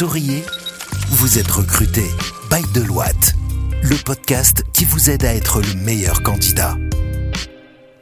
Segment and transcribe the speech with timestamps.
[0.00, 0.42] Souriez,
[1.10, 2.04] vous êtes recruté
[2.50, 3.34] by Deloitte,
[3.82, 6.74] le podcast qui vous aide à être le meilleur candidat.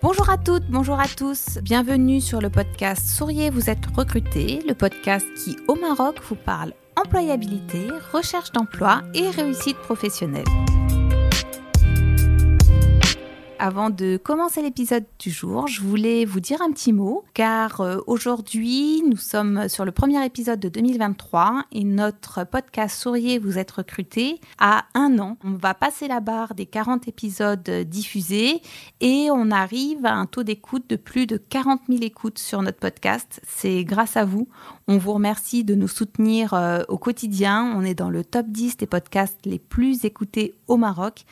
[0.01, 1.59] Bonjour à toutes, bonjour à tous.
[1.61, 6.73] Bienvenue sur le podcast Souriez, vous êtes recruté, le podcast qui au Maroc vous parle
[6.95, 10.47] employabilité, recherche d'emploi et réussite professionnelle.
[13.61, 17.99] Avant de commencer l'épisode du jour, je voulais vous dire un petit mot, car euh,
[18.07, 23.73] aujourd'hui, nous sommes sur le premier épisode de 2023 et notre podcast Souriez, vous êtes
[23.73, 25.39] recruté à un an.
[25.43, 28.63] On va passer la barre des 40 épisodes diffusés
[29.01, 32.79] et on arrive à un taux d'écoute de plus de 40 000 écoutes sur notre
[32.79, 33.41] podcast.
[33.45, 34.49] C'est grâce à vous.
[34.87, 37.75] On vous remercie de nous soutenir euh, au quotidien.
[37.77, 41.25] On est dans le top 10 des podcasts les plus écoutés au Maroc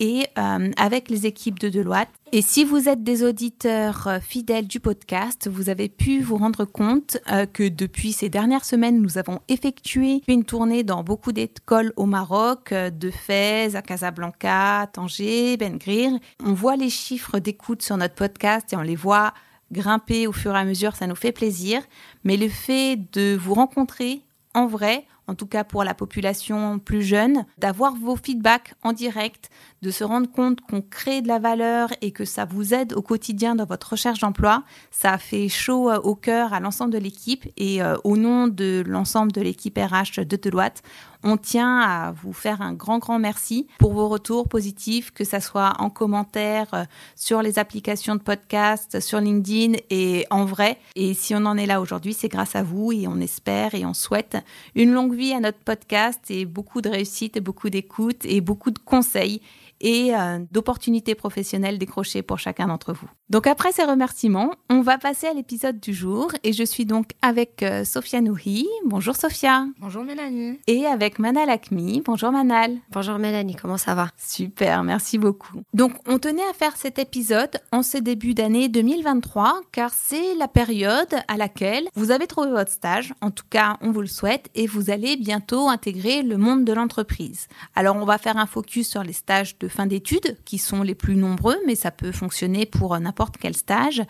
[0.00, 2.08] et euh, avec les équipes de Deloitte.
[2.32, 6.64] Et si vous êtes des auditeurs euh, fidèles du podcast, vous avez pu vous rendre
[6.64, 11.92] compte euh, que depuis ces dernières semaines, nous avons effectué une tournée dans beaucoup d'écoles
[11.96, 16.12] au Maroc, de Fès à Casablanca, Tanger, Ben Grir.
[16.44, 19.32] On voit les chiffres d'écoute sur notre podcast et on les voit
[19.72, 21.82] grimper au fur et à mesure, ça nous fait plaisir.
[22.24, 24.22] Mais le fait de vous rencontrer
[24.54, 29.50] en vrai, en tout cas pour la population plus jeune, d'avoir vos feedbacks en direct,
[29.82, 33.02] de se rendre compte qu'on crée de la valeur et que ça vous aide au
[33.02, 34.62] quotidien dans votre recherche d'emploi.
[34.90, 38.48] Ça a fait chaud euh, au cœur à l'ensemble de l'équipe et euh, au nom
[38.48, 40.82] de l'ensemble de l'équipe RH de Deloitte,
[41.22, 45.40] on tient à vous faire un grand, grand merci pour vos retours positifs, que ça
[45.40, 50.78] soit en commentaire euh, sur les applications de podcast, sur LinkedIn et en vrai.
[50.94, 53.86] Et si on en est là aujourd'hui, c'est grâce à vous et on espère et
[53.86, 54.36] on souhaite
[54.74, 58.78] une longue vie à notre podcast et beaucoup de réussite beaucoup d'écoute et beaucoup de
[58.78, 59.40] conseils
[59.80, 63.08] et euh, d'opportunités professionnelles décrochées pour chacun d'entre vous.
[63.28, 67.10] Donc après ces remerciements, on va passer à l'épisode du jour et je suis donc
[67.22, 68.66] avec euh, Sophia Nouri.
[68.84, 69.66] Bonjour Sophia.
[69.80, 70.60] Bonjour Mélanie.
[70.66, 72.02] Et avec Manal Akmi.
[72.04, 72.76] Bonjour Manal.
[72.92, 74.10] Bonjour Mélanie, comment ça va?
[74.16, 75.60] Super, merci beaucoup.
[75.74, 80.48] Donc on tenait à faire cet épisode en ce début d'année 2023 car c'est la
[80.48, 84.48] période à laquelle vous avez trouvé votre stage, en tout cas on vous le souhaite,
[84.54, 87.48] et vous allez bientôt intégrer le monde de l'entreprise.
[87.74, 90.94] Alors on va faire un focus sur les stages de fin d'études, qui sont les
[90.94, 94.02] plus nombreux, mais ça peut fonctionner pour n'importe quel stage.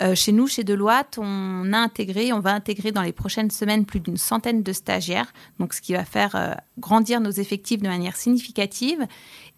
[0.00, 3.86] Euh, chez nous, chez Deloitte, on a intégré, on va intégrer dans les prochaines semaines
[3.86, 7.88] plus d'une centaine de stagiaires, donc ce qui va faire euh, grandir nos effectifs de
[7.88, 9.06] manière significative.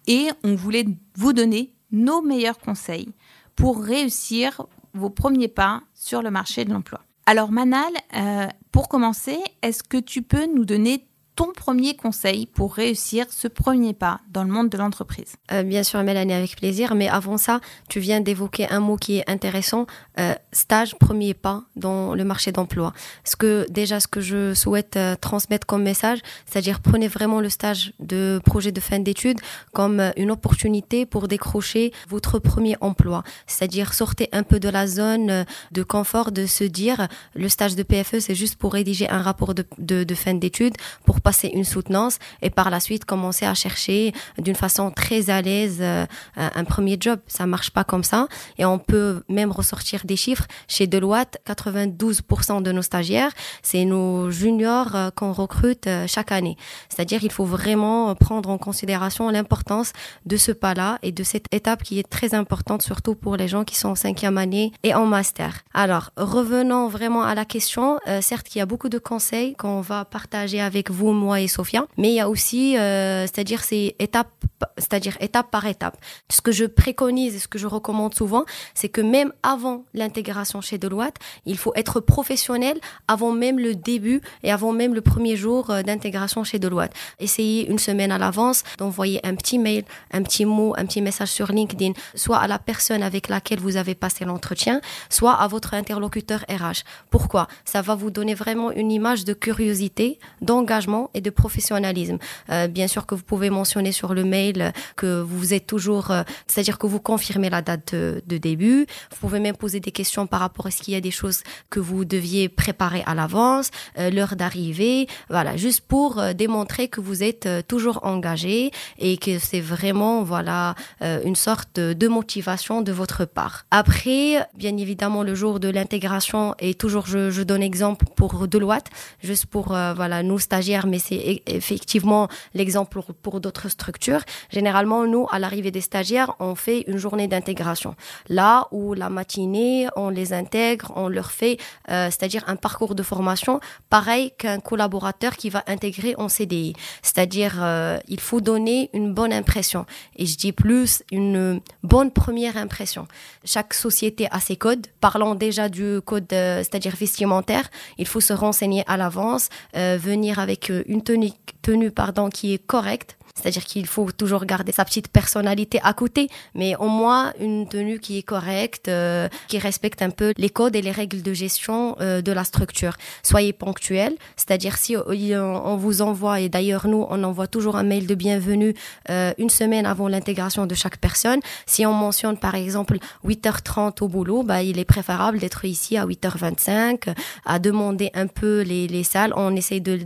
[0.07, 0.85] Et on voulait
[1.15, 3.09] vous donner nos meilleurs conseils
[3.55, 7.01] pour réussir vos premiers pas sur le marché de l'emploi.
[7.25, 11.06] Alors Manal, euh, pour commencer, est-ce que tu peux nous donner
[11.37, 15.35] ton premier conseil pour réussir ce premier pas dans le monde de l'entreprise?
[15.51, 16.95] Euh, Bien sûr, Mélanie, avec plaisir.
[16.95, 19.85] Mais avant ça, tu viens d'évoquer un mot qui est intéressant,
[20.19, 22.91] euh, stage, premier pas dans le marché d'emploi.
[23.23, 27.49] Ce que déjà, ce que je souhaite euh, transmettre comme message, c'est-à-dire prenez vraiment le
[27.49, 29.39] stage de projet de fin d'études
[29.73, 33.21] comme une opportunité pour décrocher votre premier emploi.
[33.45, 37.83] C'est-à-dire sortez un peu de la zone de confort de se dire le stage de
[37.83, 42.19] PFE, c'est juste pour rédiger un rapport de, de, fin d'études, pour passer une soutenance
[42.41, 46.05] et par la suite commencer à chercher d'une façon très à l'aise euh,
[46.37, 47.19] un premier job.
[47.27, 50.45] Ça marche pas comme ça et on peut même ressortir des chiffres.
[50.69, 56.55] Chez Deloitte, 92% de nos stagiaires, c'est nos juniors euh, qu'on recrute euh, chaque année.
[56.87, 59.91] C'est-à-dire il faut vraiment prendre en considération l'importance
[60.25, 63.65] de ce pas-là et de cette étape qui est très importante surtout pour les gens
[63.65, 65.51] qui sont en cinquième année et en master.
[65.73, 67.99] Alors revenons vraiment à la question.
[68.21, 71.85] certes, il y a beaucoup de conseils qu'on va partager avec vous moi et Sophia.
[71.97, 74.29] Mais il y a aussi, euh, c'est-à-dire c'est étape,
[74.77, 75.97] c'est-à-dire étape par étape.
[76.29, 80.61] Ce que je préconise et ce que je recommande souvent, c'est que même avant l'intégration
[80.61, 85.35] chez Deloitte, il faut être professionnel avant même le début et avant même le premier
[85.35, 86.93] jour euh, d'intégration chez Deloitte.
[87.19, 91.29] Essayez une semaine à l'avance d'envoyer un petit mail, un petit mot, un petit message
[91.29, 95.73] sur LinkedIn, soit à la personne avec laquelle vous avez passé l'entretien, soit à votre
[95.73, 96.83] interlocuteur RH.
[97.09, 97.47] Pourquoi?
[97.65, 102.17] Ça va vous donner vraiment une image de curiosité, d'engagement et de professionnalisme.
[102.49, 106.23] Euh, bien sûr que vous pouvez mentionner sur le mail que vous êtes toujours, euh,
[106.47, 108.85] c'est-à-dire que vous confirmez la date de, début.
[109.11, 111.41] Vous pouvez même poser des questions par rapport à ce qu'il y a des choses
[111.69, 117.23] que vous deviez préparer à l'avance, euh, l'heure d'arrivée, voilà, juste pour démontrer que vous
[117.23, 123.65] êtes toujours engagé et que c'est vraiment, voilà, une sorte de motivation de votre part.
[123.71, 128.87] Après, bien évidemment, le jour de l'intégration et toujours, je, je donne exemple pour Deloitte,
[129.23, 134.21] juste pour, voilà, nous stagiaires mais c'est effectivement l'exemple pour d'autres structures.
[134.49, 137.95] Généralement, nous, à l'arrivée des stagiaires, on fait une journée d'intégration.
[138.29, 141.57] Là où la matinée, on les intègre, on leur fait,
[141.89, 146.73] euh, c'est-à-dire un parcours de formation, pareil qu'un collaborateur qui va intégrer en CDI.
[147.01, 149.85] C'est-à-dire, euh, il faut donner une bonne impression.
[150.15, 153.07] Et je dis plus, une bonne première impression.
[153.43, 154.87] Chaque société a ses codes.
[155.01, 157.69] Parlons déjà du code, euh, c'est-à-dire vestimentaire.
[157.97, 163.65] Il faut se renseigner à l'avance, venir avec une tenue, pardon, qui est correcte c'est-à-dire
[163.65, 168.17] qu'il faut toujours garder sa petite personnalité à côté, mais au moins une tenue qui
[168.17, 172.21] est correcte, euh, qui respecte un peu les codes et les règles de gestion euh,
[172.21, 172.97] de la structure.
[173.21, 178.07] Soyez ponctuel, c'est-à-dire si on vous envoie, et d'ailleurs nous, on envoie toujours un mail
[178.07, 178.73] de bienvenue
[179.09, 181.39] euh, une semaine avant l'intégration de chaque personne.
[181.67, 186.05] Si on mentionne par exemple 8h30 au boulot, bah, il est préférable d'être ici à
[186.07, 187.13] 8h25,
[187.45, 189.33] à demander un peu les, les salles.
[189.35, 189.99] On essaye de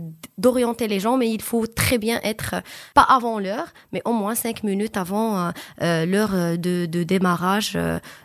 [0.80, 2.54] les gens, mais il faut très bien être
[2.94, 5.50] pas avant l'heure, mais au moins cinq minutes avant euh,
[5.82, 7.76] euh, l'heure euh, de, démarrage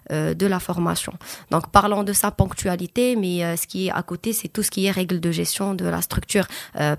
[0.10, 1.14] de la formation.
[1.52, 4.86] Donc parlons de sa ponctualité, mais ce qui est à côté, c'est tout ce qui
[4.86, 6.46] est règles de gestion de la structure,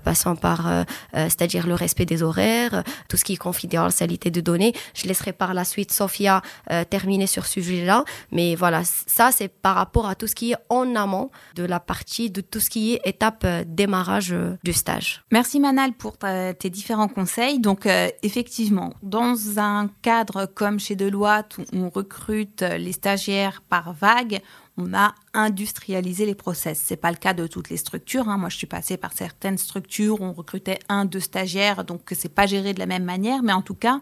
[0.03, 4.73] passant par, c'est-à-dire le respect des horaires, tout ce qui est confidentialité de données.
[4.93, 6.43] Je laisserai par la suite Sophia
[6.89, 10.57] terminer sur ce sujet-là, mais voilà, ça c'est par rapport à tout ce qui est
[10.69, 15.23] en amont de la partie, de tout ce qui est étape démarrage du stage.
[15.31, 17.59] Merci Manal pour tes différents conseils.
[17.59, 23.93] Donc euh, effectivement, dans un cadre comme chez Deloitte où on recrute les stagiaires par
[23.93, 24.41] vague,
[24.79, 26.81] on a industrialisé les process.
[26.83, 28.27] C'est pas le cas de toutes les structures.
[28.27, 28.37] Hein.
[28.37, 32.33] Moi, je suis passée par certaines structures où on recrutait un, deux stagiaires, donc c'est
[32.33, 33.43] pas géré de la même manière.
[33.43, 33.99] Mais en tout cas,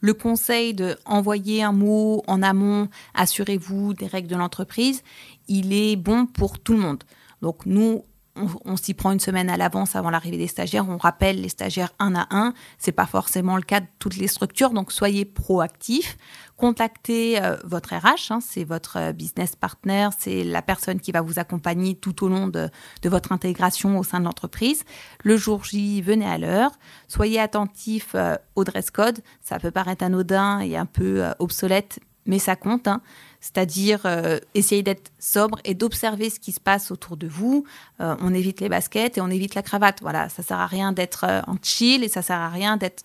[0.00, 5.02] le conseil de envoyer un mot en amont, assurez-vous des règles de l'entreprise,
[5.48, 7.04] il est bon pour tout le monde.
[7.42, 8.04] Donc nous,
[8.36, 11.92] on, s'y prend une semaine à l'avance avant l'arrivée des stagiaires, on rappelle les stagiaires
[11.98, 12.54] un à un.
[12.78, 16.16] C'est pas forcément le cas de toutes les structures, donc soyez proactifs.
[16.56, 21.22] Contactez euh, votre RH, hein, c'est votre euh, business partner, c'est la personne qui va
[21.22, 22.70] vous accompagner tout au long de,
[23.04, 24.84] votre intégration au sein de l'entreprise.
[25.24, 26.72] Le jour J, venez à l'heure.
[27.08, 29.20] Soyez attentifs euh, au dress code.
[29.40, 32.88] Ça peut paraître anodin et un peu obsolète, mais ça compte.
[32.88, 33.00] Hein
[33.40, 37.64] c'est-à-dire euh, essayer d'être sobre et d'observer ce qui se passe autour de vous.
[38.00, 40.00] Euh, on évite les baskets et on évite la cravate.
[40.02, 43.02] Voilà, ça sert à rien d'être euh, en chill et ça sert à rien d'être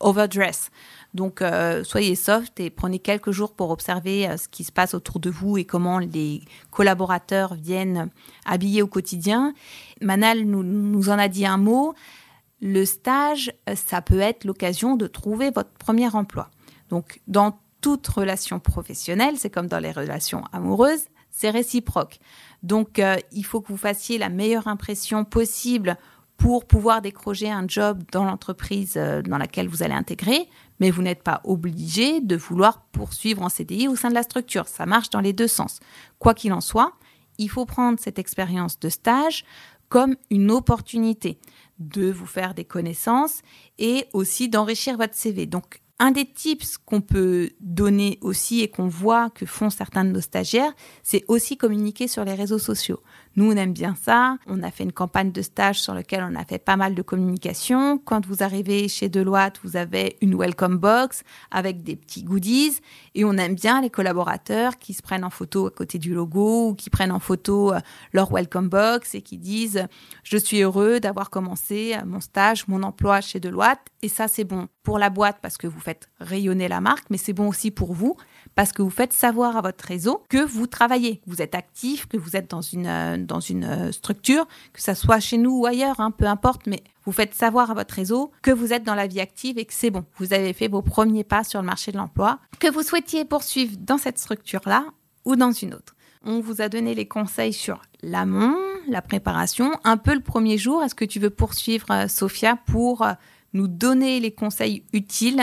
[0.00, 0.70] overdress.
[1.12, 1.44] Donc
[1.84, 5.56] soyez soft et prenez quelques jours pour observer ce qui se passe autour de vous
[5.56, 6.42] et comment les
[6.72, 8.10] collaborateurs viennent
[8.44, 9.54] habiller au quotidien.
[10.00, 11.94] Manal nous, nous en a dit un mot.
[12.60, 16.50] Le stage, ça peut être l'occasion de trouver votre premier emploi.
[16.90, 22.18] Donc, dans toute relation professionnelle, c'est comme dans les relations amoureuses, c'est réciproque.
[22.62, 25.98] Donc, euh, il faut que vous fassiez la meilleure impression possible
[26.38, 30.48] pour pouvoir décrocher un job dans l'entreprise euh, dans laquelle vous allez intégrer,
[30.80, 34.66] mais vous n'êtes pas obligé de vouloir poursuivre en CDI au sein de la structure.
[34.66, 35.80] Ça marche dans les deux sens.
[36.18, 36.94] Quoi qu'il en soit,
[37.36, 39.44] il faut prendre cette expérience de stage
[39.90, 41.38] comme une opportunité
[41.78, 43.42] de vous faire des connaissances
[43.78, 45.44] et aussi d'enrichir votre CV.
[45.44, 50.10] Donc, un des tips qu'on peut donner aussi et qu'on voit que font certains de
[50.10, 53.00] nos stagiaires, c'est aussi communiquer sur les réseaux sociaux.
[53.36, 54.38] Nous, on aime bien ça.
[54.46, 57.02] On a fait une campagne de stage sur laquelle on a fait pas mal de
[57.02, 57.98] communication.
[57.98, 62.78] Quand vous arrivez chez Deloitte, vous avez une welcome box avec des petits goodies.
[63.16, 66.68] Et on aime bien les collaborateurs qui se prennent en photo à côté du logo
[66.68, 67.80] ou qui prennent en photo euh,
[68.12, 69.86] leur welcome box et qui disent
[70.22, 73.80] Je suis heureux d'avoir commencé mon stage, mon emploi chez Deloitte.
[74.02, 77.16] Et ça, c'est bon pour la boîte parce que vous faites rayonner la marque, mais
[77.16, 78.16] c'est bon aussi pour vous
[78.54, 82.16] parce que vous faites savoir à votre réseau que vous travaillez, vous êtes actif, que
[82.16, 85.66] vous êtes dans une, euh, dans une euh, structure, que ça soit chez nous ou
[85.66, 88.94] ailleurs, hein, peu importe, mais vous faites savoir à votre réseau que vous êtes dans
[88.94, 91.66] la vie active et que c'est bon, vous avez fait vos premiers pas sur le
[91.66, 94.84] marché de l'emploi, que vous souhaitiez poursuivre dans cette structure-là
[95.24, 95.94] ou dans une autre.
[96.22, 98.56] On vous a donné les conseils sur l'amont,
[98.88, 100.82] la préparation, un peu le premier jour.
[100.82, 103.06] Est-ce que tu veux poursuivre, euh, Sophia, pour
[103.52, 105.42] nous donner les conseils utiles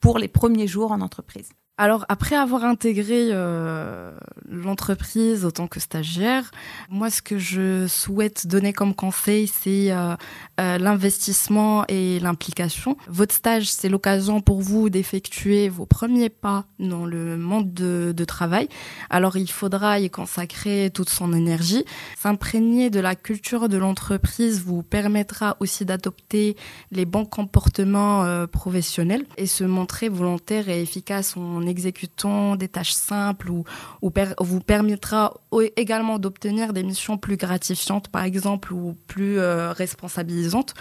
[0.00, 1.50] pour les premiers jours en entreprise?
[1.80, 4.12] Alors après avoir intégré euh,
[4.46, 6.50] l'entreprise autant que stagiaire,
[6.90, 10.14] moi ce que je souhaite donner comme conseil, c'est euh,
[10.60, 12.98] euh, l'investissement et l'implication.
[13.08, 18.24] Votre stage, c'est l'occasion pour vous d'effectuer vos premiers pas dans le monde de, de
[18.26, 18.68] travail.
[19.08, 21.86] Alors il faudra y consacrer toute son énergie.
[22.18, 26.58] S'imprégner de la culture de l'entreprise vous permettra aussi d'adopter
[26.92, 33.50] les bons comportements professionnels et se montrer volontaire et efficace en exécutant des tâches simples
[33.50, 33.64] ou,
[34.02, 34.10] ou
[34.40, 35.34] vous permettra
[35.76, 40.74] également d'obtenir des missions plus gratifiantes, par exemple, ou plus euh, responsabilisantes.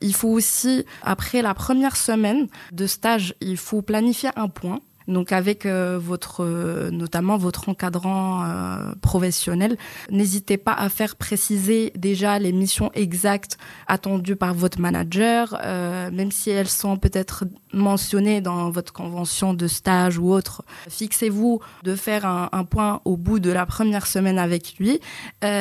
[0.00, 5.32] Il faut aussi, après la première semaine de stage, il faut planifier un point donc
[5.32, 9.76] avec euh, votre, euh, notamment votre encadrant euh, professionnel,
[10.10, 15.58] n'hésitez pas à faire préciser déjà les missions exactes attendues par votre manager,
[16.12, 20.62] même si elles sont peut-être mentionnées dans votre convention de stage ou autre.
[20.88, 25.00] Fixez-vous de faire un, un, point au bout de la première semaine avec lui.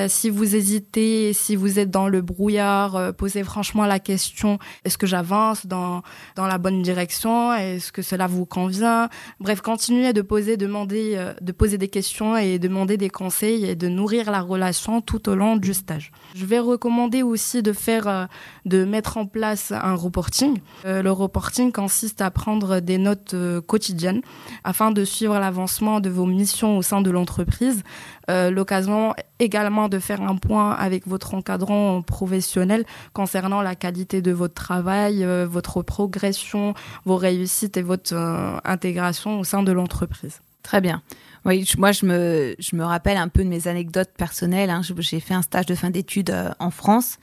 [0.08, 5.08] si vous hésitez, si vous êtes dans le brouillard, posez franchement la question est-ce que
[5.08, 6.02] j'avance dans
[6.36, 7.54] dans la bonne direction?
[7.54, 9.10] Est-ce que cela vous convient?
[9.42, 13.76] Bref, continuez de poser, demander, euh, de poser des questions et demander des conseils et
[13.76, 16.14] de nourrir la relation tout au long du stage.
[16.34, 18.26] Je vais recommander aussi de faire, euh,
[18.64, 20.60] de mettre en place un reporting.
[20.86, 23.36] Euh, le reporting consiste à prendre des notes
[23.68, 24.22] quotidiennes
[24.64, 27.84] afin de suivre l'avancement de vos missions au sein de l'entreprise.
[28.28, 34.56] L'occasion également de faire un point avec votre encadrant professionnel concernant la qualité de votre
[34.56, 36.74] travail, votre progression,
[37.06, 38.16] vos réussites et votre
[38.64, 40.42] intégration au sein de l'entreprise.
[40.64, 41.04] Très bien.
[41.46, 44.72] Oui, moi je me, je me rappelle un peu de mes anecdotes personnelles.
[44.72, 44.82] Hein.
[44.98, 47.18] J'ai fait un stage de fin d'études euh, en France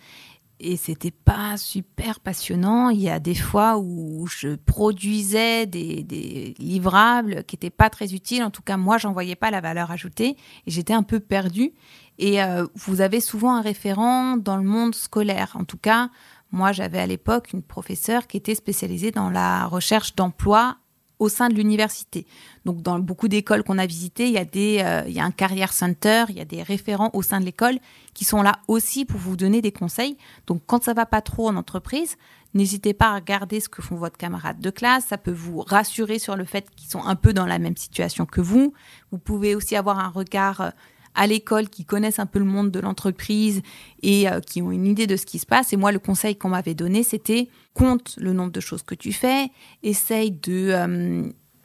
[0.61, 2.88] et c'était pas super passionnant.
[2.88, 8.14] Il y a des fois où je produisais des, des livrables qui étaient pas très
[8.14, 8.44] utiles.
[8.44, 11.73] En tout cas, moi, j'en voyais pas la valeur ajoutée et j'étais un peu perdue.
[12.18, 15.56] Et euh, vous avez souvent un référent dans le monde scolaire.
[15.59, 16.11] En tout cas,
[16.52, 20.76] moi, j'avais à l'époque une professeure qui était spécialisée dans la recherche d'emploi
[21.19, 22.26] au sein de l'université.
[22.64, 25.25] Donc, dans beaucoup d'écoles qu'on a visitées, il y a des, euh, il y a
[25.25, 27.78] un carrière center, il y a des référents au sein de l'école
[28.14, 30.16] qui sont là aussi pour vous donner des conseils.
[30.47, 32.16] Donc, quand ça va pas trop en entreprise,
[32.54, 35.07] n'hésitez pas à regarder ce que font votre camarade de classe.
[35.07, 38.26] Ça peut vous rassurer sur le fait qu'ils sont un peu dans la même situation
[38.26, 38.75] que vous.
[39.11, 40.71] Vous pouvez aussi avoir un regard euh,
[41.14, 43.62] à l'école qui connaissent un peu le monde de l'entreprise
[44.02, 45.73] et euh, qui ont une idée de ce qui se passe.
[45.73, 49.12] Et moi, le conseil qu'on m'avait donné, c'était compte le nombre de choses que tu
[49.12, 49.50] fais,
[49.83, 51.23] essaye de euh,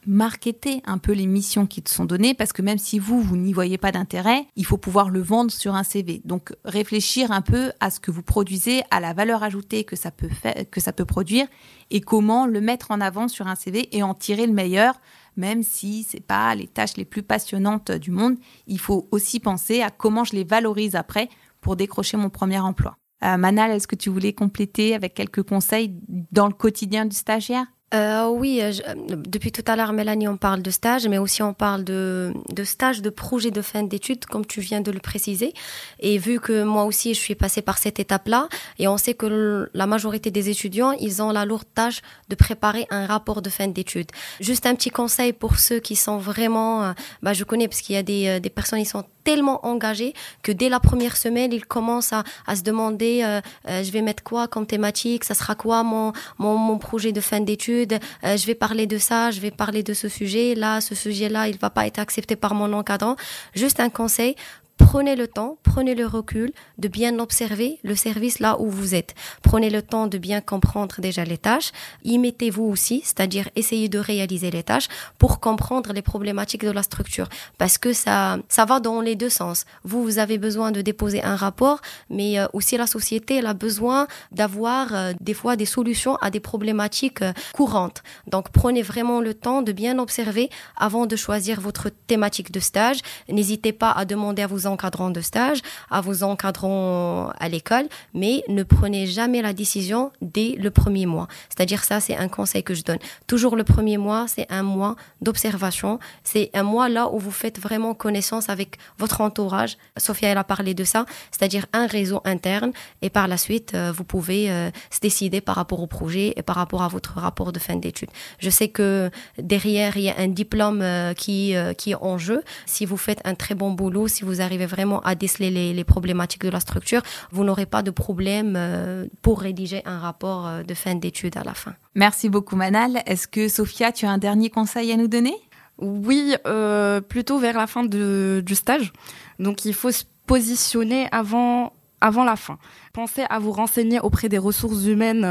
[0.08, 3.36] marketer un peu les missions qui te sont données parce que même si vous, vous
[3.36, 6.22] n'y voyez pas d'intérêt, il faut pouvoir le vendre sur un CV.
[6.24, 10.10] Donc réfléchir un peu à ce que vous produisez, à la valeur ajoutée que ça
[10.10, 10.30] peut,
[10.72, 11.46] que ça peut produire
[11.92, 15.00] et comment le mettre en avant sur un CV et en tirer le meilleur
[15.38, 19.82] même si c'est pas les tâches les plus passionnantes du monde, il faut aussi penser
[19.82, 21.30] à comment je les valorise après
[21.62, 22.98] pour décrocher mon premier emploi.
[23.24, 26.00] Euh, Manal, est-ce que tu voulais compléter avec quelques conseils
[26.32, 27.66] dans le quotidien du stagiaire?
[27.94, 28.74] Euh, oui, euh,
[29.08, 32.34] depuis tout à l'heure, Mélanie, on parle de stage, mais aussi on parle de,
[32.66, 35.54] stage, de projet de fin d'études, comme tu viens de le préciser.
[36.02, 39.70] Et vu que moi aussi, je suis passée par cette étape-là, et on sait que
[39.74, 43.70] la majorité des étudiants, ils ont la lourde tâche de préparer un rapport de fin
[43.70, 44.12] d'études.
[44.42, 46.92] Juste un petit conseil pour ceux qui sont vraiment, euh,
[47.24, 50.14] bah, je connais parce qu'il y a des, euh, personnes, ils sont tellement engagés
[50.44, 52.24] que dès la première semaine, ils commencent à,
[52.56, 57.12] se demander, je vais mettre quoi comme thématique, ça sera quoi mon, mon, mon projet
[57.12, 57.77] de fin d'études?
[57.86, 61.48] Euh, je vais parler de ça, je vais parler de ce sujet, là, ce sujet-là,
[61.48, 63.16] il va pas être accepté par mon encadrant.
[63.56, 64.36] Juste un conseil,
[64.78, 69.16] Prenez le temps, prenez le recul de bien observer le service là où vous êtes.
[69.42, 71.72] Prenez le temps de bien comprendre déjà les tâches.
[72.04, 76.84] Y mettez-vous aussi, c'est-à-dire essayez de réaliser les tâches pour comprendre les problématiques de la
[76.84, 77.28] structure.
[77.58, 79.66] Parce que ça, ça va dans les deux sens.
[79.84, 83.54] Vous, vous avez besoin de déposer un rapport, mais euh, aussi la société, elle a
[83.54, 88.04] besoin d'avoir euh, des fois des solutions à des problématiques euh, courantes.
[88.28, 93.00] Donc prenez vraiment le temps de bien observer avant de choisir votre thématique de stage.
[93.28, 95.60] N'hésitez pas à demander à vos encadrants de stage,
[95.90, 101.28] à vos encadrants à l'école, mais ne prenez jamais la décision dès le premier mois.
[101.50, 103.00] C'est-à-dire ça, c'est un conseil que je donne.
[103.28, 106.00] Toujours le premier mois, c'est un mois d'observation.
[106.24, 109.78] C'est un mois là où vous faites vraiment connaissance avec votre entourage.
[109.98, 112.72] Sophia, elle a parlé de ça, c'est-à-dire un réseau interne.
[113.02, 116.42] Et par la suite, euh, vous pouvez euh, se décider par rapport au projet et
[116.42, 118.10] par rapport à votre rapport de fin d'études.
[118.40, 122.44] Je sais que derrière, il y a un diplôme euh, qui, qui est en jeu.
[122.66, 126.44] Si vous faites un très bon boulot, si vous arrivez vraiment à déceler les, problématiques
[126.44, 130.74] de la structure, vous n'aurez pas de problème euh, pour rédiger un rapport euh, de
[130.74, 131.74] fin d'études à la fin.
[131.96, 133.02] Merci beaucoup Manal.
[133.06, 135.36] Est-ce que Sophia, tu as un dernier conseil à nous donner?
[135.78, 138.92] Oui, euh, plutôt vers la fin du stage.
[139.40, 141.72] Donc il faut se positionner avant
[142.02, 142.58] avant la fin.
[142.98, 145.22] Pensez à vous renseigner auprès des ressources humaines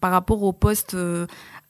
[0.00, 0.96] par rapport au poste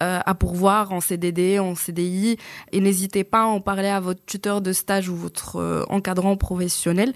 [0.00, 2.38] à pourvoir en CDD, en CDI.
[2.72, 7.12] Et n'hésitez pas à en parler à votre tuteur de stage ou votre encadrant professionnel.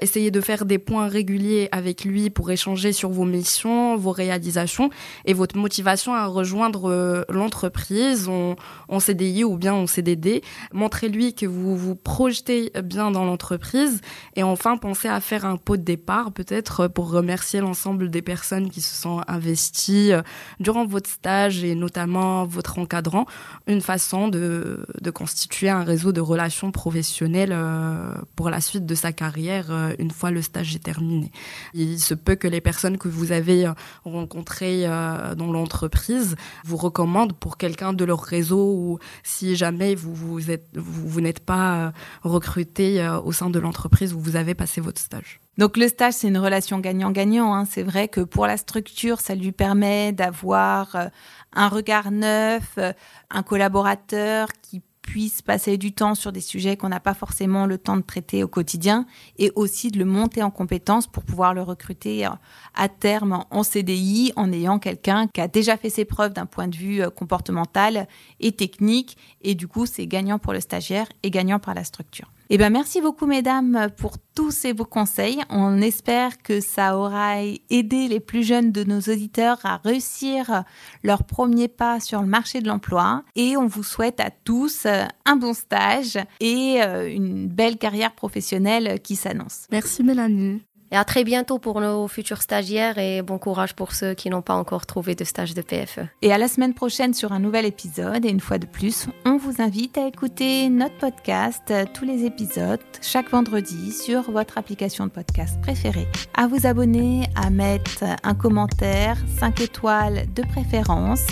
[0.00, 4.90] essayez de faire des points réguliers avec lui pour échanger sur vos missions, vos réalisations
[5.24, 8.56] et votre motivation à rejoindre l'entreprise en,
[8.88, 10.42] en CDI ou bien en CDD.
[10.72, 14.00] Montrez-lui que vous vous projetez bien dans l'entreprise
[14.34, 18.70] et enfin pensez à faire un pot de départ peut-être pour remercier l'ensemble des personnes
[18.70, 20.22] qui se sont investies euh,
[20.60, 23.26] durant votre stage et notamment votre encadrant.
[23.66, 29.12] Une façon de, constituer un réseau de relations professionnelles euh, pour la suite de sa
[29.12, 31.30] carrière euh, une fois le stage est terminé.
[31.74, 33.70] Il se peut que les personnes que vous avez
[34.04, 41.20] rencontrées dans l'entreprise vous recommandent pour quelqu'un de leur réseau ou si jamais vous, vous
[41.20, 41.92] n'êtes pas
[42.22, 45.43] recruté au sein de l'entreprise où vous avez passé votre stage.
[45.56, 47.54] Donc le stage, c'est une relation gagnant-gagnant.
[47.54, 47.64] Hein.
[47.64, 51.06] C'est vrai que pour la structure, ça lui permet d'avoir euh,
[51.52, 52.92] un regard neuf, euh,
[53.30, 57.76] un collaborateur qui puisse passer du temps sur des sujets qu'on n'a pas forcément le
[57.76, 59.06] temps de traiter au quotidien
[59.38, 62.30] et aussi de le monter en compétence pour pouvoir le recruter euh,
[62.74, 66.66] à terme en CDI en ayant quelqu'un qui a déjà fait ses preuves d'un point
[66.66, 68.08] de vue comportemental
[68.40, 72.33] et technique et du coup c'est gagnant pour le stagiaire et gagnant pour la structure.
[72.50, 75.40] Eh ben, merci beaucoup, mesdames, pour tous ces beaux conseils.
[75.48, 80.64] On espère que ça aura aidé les plus jeunes de nos auditeurs à réussir
[81.02, 83.22] leur premier pas sur le marché de l'emploi.
[83.34, 89.00] Et on vous souhaite à tous un bon stage et euh, une belle carrière professionnelle
[89.00, 89.66] qui s'annonce.
[89.70, 90.62] Merci, Mélanie.
[90.94, 94.42] Et à très bientôt pour nos futurs stagiaires et bon courage pour ceux qui n'ont
[94.42, 96.02] pas encore trouvé de stage de PFE.
[96.22, 98.24] Et à la semaine prochaine sur un nouvel épisode.
[98.24, 102.24] Et une fois de plus, on vous invite à écouter notre podcast, euh, tous les
[102.24, 106.06] épisodes, chaque vendredi sur votre application de podcast préférée.
[106.32, 111.26] À vous abonner, à mettre un commentaire, 5 étoiles de préférence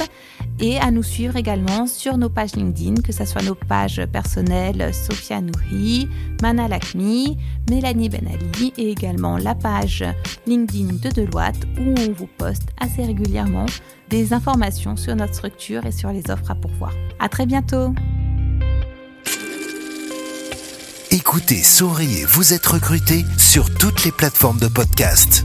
[0.63, 4.93] et à nous suivre également sur nos pages LinkedIn, que ce soit nos pages personnelles
[4.95, 6.09] Sophia Nouri,
[6.41, 7.37] Mana Lakmi,
[7.69, 10.05] Mélanie Benali et également la page
[10.47, 13.67] LinkedIn de Deloitte où on vous poste assez régulièrement
[14.09, 16.93] des informations sur notre structure et sur les offres à pourvoir.
[17.19, 17.93] À très bientôt!
[21.11, 25.45] Écoutez, souriez, vous êtes recruté sur toutes les plateformes de podcast.